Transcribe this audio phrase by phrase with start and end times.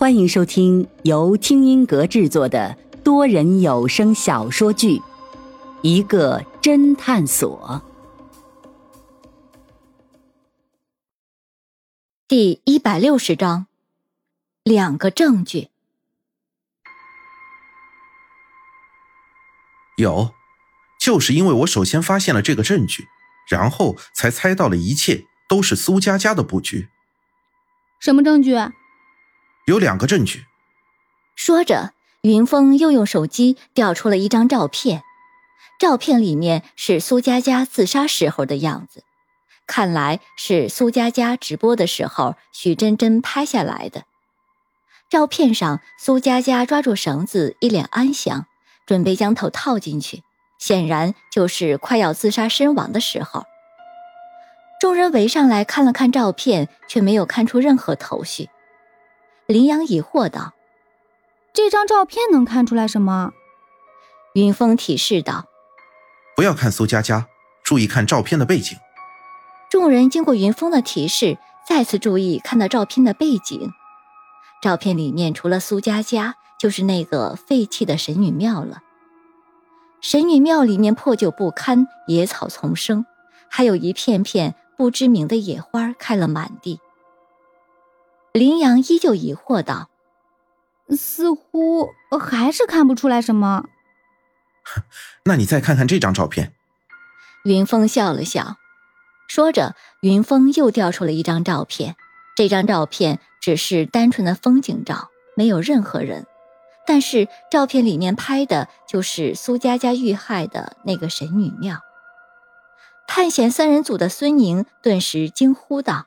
[0.00, 4.96] 欢迎收听由听音阁制作的多人有声小说剧
[5.82, 7.82] 《一个侦探所》
[12.26, 13.66] 第一百六十章：
[14.62, 15.68] 两个证据。
[19.98, 20.32] 有，
[20.98, 23.06] 就是因为我首先发现了这个证据，
[23.50, 26.88] 然后才猜到了一切都是苏佳佳的布局。
[28.00, 28.54] 什么证据？
[29.70, 30.44] 有两个证据。
[31.36, 35.02] 说着，云峰又用手机调出了一张照片，
[35.78, 39.04] 照片里面是苏佳佳自杀时候的样子，
[39.66, 44.02] 看来是苏佳佳直播的时候许真真拍下来的。
[45.08, 48.46] 照片上，苏佳佳抓住绳子，一脸安详，
[48.86, 50.22] 准备将头套进去，
[50.58, 53.44] 显然就是快要自杀身亡的时候。
[54.80, 58.50] 众人围上来看了看照片，却没有看出任何头绪。
[59.50, 60.54] 林阳疑惑道
[61.52, 63.32] ：“这张照片能看出来什么？”
[64.34, 65.46] 云峰提示道
[66.36, 67.26] ：“不要看苏佳佳，
[67.64, 68.78] 注意看照片的背景。”
[69.68, 73.72] 众人经过云峰的提示，再次注意看到照片的背景。
[74.62, 78.82] 照片里面除了苏佳佳，就是那个废弃的神女庙了。
[80.00, 83.04] 神女庙里面破旧不堪，野草丛生，
[83.48, 86.78] 还有一片片不知名的野花开了满地。
[88.32, 89.90] 林阳依旧疑惑道
[90.96, 93.64] ：“似乎还是看不出来什么。”
[95.24, 96.52] 那你再看看这张照片。
[97.44, 98.56] 云峰笑了笑，
[99.26, 101.96] 说着，云峰又调出了一张照片。
[102.36, 106.26] 这张照片只是单纯的风景照，没有任何人，
[106.86, 111.80] 但是照片里面拍的就是苏佳佳遇害的那个神女庙。
[113.08, 116.06] 探险三人组的孙宁顿时惊呼道：“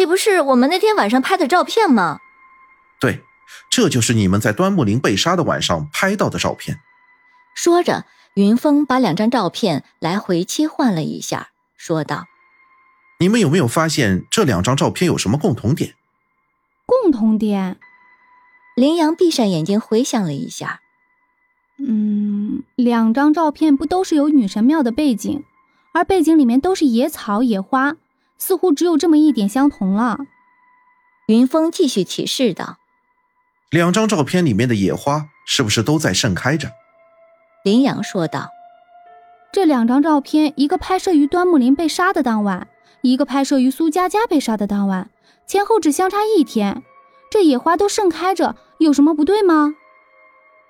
[0.00, 2.20] 这不是我们那天晚上拍的照片吗？
[2.98, 3.22] 对，
[3.70, 6.80] 这就是你们在端木林被杀的晚上拍到的照片。
[7.54, 12.24] 说着，云峰把两张照片来回切换了一下，说道
[13.20, 15.94] ：“你们有没有发现这两张照片有什么共同点？”
[16.88, 17.78] 共同点？
[18.76, 20.80] 林阳闭上眼睛回想了一下，
[21.78, 25.44] 嗯，两张照片不都是有女神庙的背景，
[25.92, 27.96] 而背景里面都是野草野花。
[28.40, 30.18] 似乎只有这么一点相同了。
[31.28, 32.78] 云峰继续提示道
[33.70, 36.72] ：“两张照片里面的野花是不是都在盛开着？”
[37.62, 38.48] 林阳说道
[39.52, 42.66] ：“这两张照片，一个拍摄于端木林被杀的当晚，
[43.02, 45.10] 一个拍摄于苏佳佳被杀的当晚，
[45.46, 46.82] 前后只相差一天。
[47.30, 49.74] 这野花都盛开着，有什么不对吗？”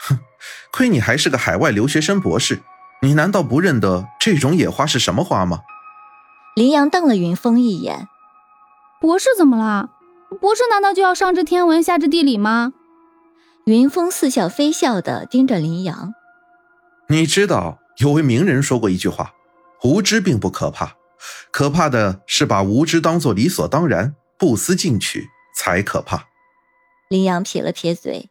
[0.00, 0.18] 哼，
[0.72, 2.60] 亏你还是个海外留学生博士，
[3.00, 5.60] 你难道不认得这种野花是什么花吗？
[6.60, 8.06] 林阳瞪了云峰一眼
[9.00, 9.88] ：“博士怎么了？
[10.42, 12.74] 博士难道就要上知天文下知地理吗？”
[13.64, 16.12] 云峰似笑非笑的盯着林阳
[17.08, 19.32] ：“你知道有位名人说过一句话，
[19.84, 20.96] 无知并不可怕，
[21.50, 26.26] 可怕的是把无知当做理所当然，不思进取才可怕。”
[27.08, 28.28] 林阳撇了撇嘴：“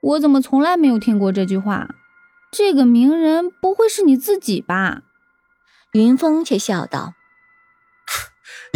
[0.00, 1.86] 我怎么从来没有听过这句话？
[2.50, 5.02] 这个名人不会是你自己吧？”
[5.92, 7.12] 云峰却笑道：“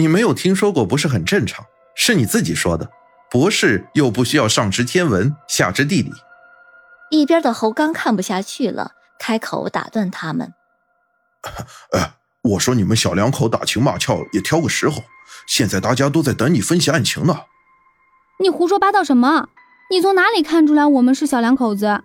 [0.01, 1.65] 你没有听说过，不是很正常？
[1.95, 2.91] 是你自己说的。
[3.31, 6.11] 博士又不需要上知天文，下知地理。”
[7.13, 10.55] 一边的侯刚看不下去了，开口打断他们
[11.93, 15.03] ：“哎，我说你们小两口打情骂俏也挑个时候，
[15.47, 17.41] 现在大家都在等你分析案情呢。”
[18.41, 19.49] 你胡说八道什么？
[19.91, 22.03] 你从哪里看出来我们是小两口子？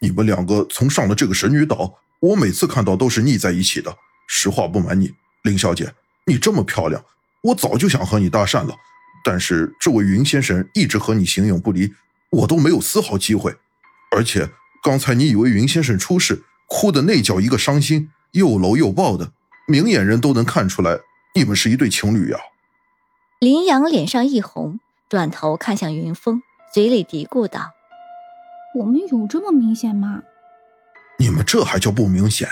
[0.00, 3.94] 你们两个从上了这个神女岛，我每次看到都是腻在一起的。
[4.26, 5.12] 实话不瞒你，
[5.44, 5.94] 林小姐，
[6.26, 7.04] 你这么漂亮，
[7.42, 8.74] 我早就想和你搭讪了。
[9.24, 11.94] 但是这位云先生一直和你形影不离，
[12.30, 13.54] 我都没有丝毫机会。
[14.14, 14.48] 而且
[14.82, 19.32] 刚才你以为云先生出事，哭的那叫一个伤心，又搂又抱的，
[19.68, 20.98] 明眼人都能看出来
[21.34, 22.38] 你们是一对情侣呀。
[23.40, 26.42] 林阳脸上一红，转头看向云峰，
[26.72, 27.72] 嘴里嘀咕道
[28.80, 30.22] ：“我们有这么明显吗？
[31.18, 32.48] 你们这还叫不明显？”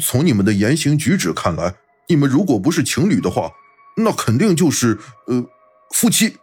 [0.00, 1.74] 从你们的言行举止看来，
[2.08, 3.50] 你们如果不是情侣的话，
[3.96, 5.44] 那肯定就是呃
[5.90, 6.36] 夫妻。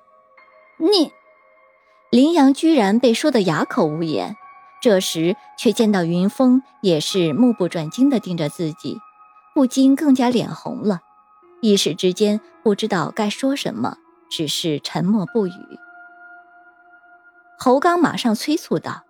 [0.77, 1.11] 你，
[2.11, 4.35] 林阳居然被说得哑口无言，
[4.81, 8.99] 这时却见到云峰也是目不转睛地盯着自己，
[9.53, 11.01] 不禁更加脸红了，
[11.61, 13.97] 一时之间不知道该说什么，
[14.29, 15.53] 只是沉默不语。
[17.57, 19.03] 侯刚马上催促道：“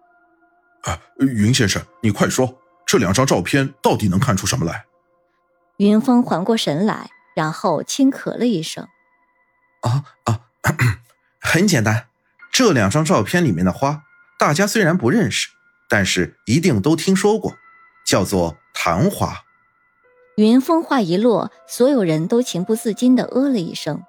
[0.84, 4.86] 啊，云先生，你快说！”这两张照片到底能看出什么来？
[5.78, 8.88] 云峰缓过神来，然后轻咳了一声
[9.82, 10.42] ：“啊啊，
[11.42, 12.08] 很简单，
[12.52, 14.04] 这两张照片里面的花，
[14.38, 15.50] 大家虽然不认识，
[15.90, 17.56] 但是一定都听说过，
[18.06, 19.44] 叫做昙花。
[20.38, 24.04] 云峰话一落，所有人都情不自禁的呃了一声，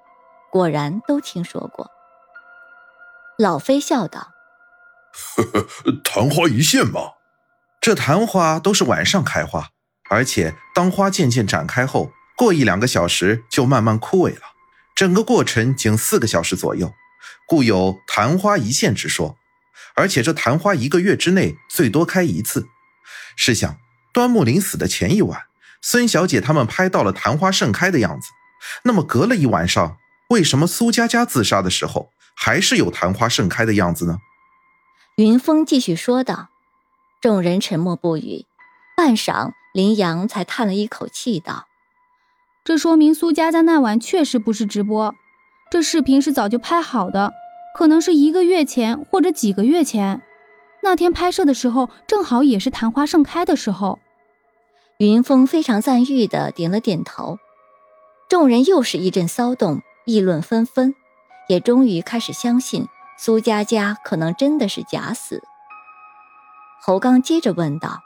[0.51, 1.91] 果然都听说过。
[3.37, 4.31] 老飞笑道
[5.35, 7.01] ：“呵呵，昙花一现嘛。
[7.81, 9.69] 这昙花都是晚上开花，
[10.09, 14.41] 而且当花渐渐展开后，过一两个小时就慢慢枯萎了，
[14.95, 16.93] 整个过程仅四个小时左右，
[17.47, 19.37] 故有昙花一现之说。
[19.95, 22.67] 而且这昙花一个月之内最多开一次。
[23.35, 23.77] 试想，
[24.13, 25.43] 端木林死的前一晚，
[25.81, 28.27] 孙小姐他们拍到了昙花盛开的样子，
[28.83, 29.97] 那么隔了一晚上，
[30.29, 34.17] 为什么苏佳佳自杀的时候？”还是有昙花盛开的样子呢。
[35.15, 36.49] 云峰继续说道，
[37.21, 38.45] 众人沉默不语。
[38.97, 41.65] 半晌，林阳才叹了一口气道
[42.63, 45.13] ：“这说明苏佳佳那晚确实不是直播，
[45.69, 47.33] 这视频是早就拍好的，
[47.77, 50.21] 可能是一个月前或者几个月前。
[50.81, 53.99] 那天拍摄的时候，正好也是昙花盛开的时候。”
[54.99, 57.37] 云峰非常赞誉的点了点头。
[58.29, 60.95] 众人又是一阵骚动，议论纷纷。
[61.49, 62.87] 也终于开始相信
[63.19, 65.43] 苏佳佳可能真的是假死。
[66.81, 67.99] 侯刚接着问道：“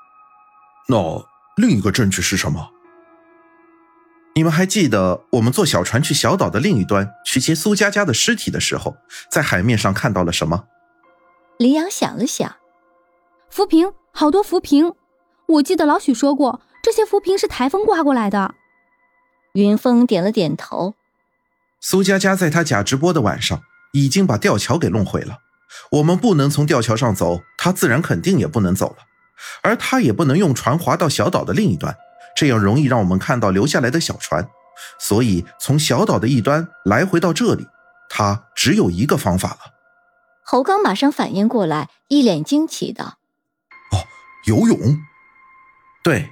[0.89, 1.24] 那
[1.59, 2.71] 另一个证据是什么？
[4.33, 8.95] 你们还记得我们坐小船去小岛的另一端去接苏佳佳的尸体的时候，
[9.29, 10.63] 在海面上看到了什么？”
[11.59, 12.56] 林阳想了想
[13.51, 14.94] ：“浮萍，好多浮萍。
[15.47, 18.55] 我记得老许说过，这些浮萍是台风刮过来的。”
[19.51, 20.95] 云峰点了点头。
[21.81, 25.39] 苏佳佳在她假直播的晚上，已经把吊桥给弄毁了。
[25.91, 29.03] 我们不能从吊桥上走，她自然肯定也不能走了。
[29.62, 31.95] 而他也不能用船划到小岛的另一端，
[32.36, 34.47] 这样容易让我们看到留下来的小船。
[35.00, 37.68] 所以从小岛的一端来回到这里，
[38.09, 39.59] 他只有一个方法了。
[40.44, 43.19] 侯刚马上反应过来，一脸惊奇道
[43.91, 44.03] ：“哦，
[44.45, 44.97] 游泳？
[46.03, 46.31] 对。”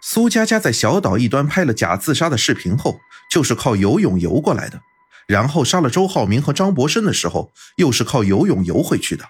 [0.00, 3.00] 苏佳佳在小岛一端拍了假自杀的视频后，
[3.32, 4.80] 就是靠游泳游过来的。
[5.26, 9.24] 然后杀了周浩明和张博生的时候，又是靠游泳游回去的。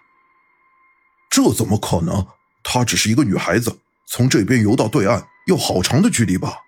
[1.30, 2.26] 这怎么可能？
[2.70, 6.58] 她只是一个女孩子，从这边游到对岸要好长的距离吧？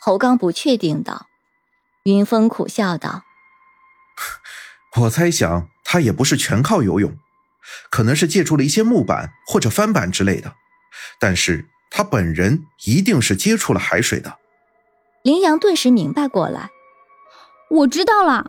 [0.00, 1.26] 侯刚不确定道。
[2.02, 3.22] 云峰苦笑道
[5.02, 7.16] ：“我猜想她也不是全靠游泳，
[7.90, 10.54] 可能是借助了一些木板或者翻板之类的。
[11.20, 14.38] 但是。”她本人一定是接触了海水的。
[15.24, 16.70] 林阳顿时明白过来，
[17.68, 18.48] 我知道了。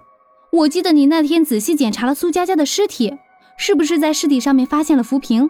[0.52, 3.18] 我记得你那天仔细检查了苏佳佳的尸体，
[3.58, 5.50] 是不是在尸体上面发现了浮萍？